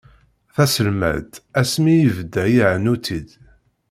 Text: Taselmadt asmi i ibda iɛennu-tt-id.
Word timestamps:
Taselmadt 0.55 1.31
asmi 1.59 1.93
i 1.99 2.03
ibda 2.07 2.43
iɛennu-tt-id. 2.61 3.29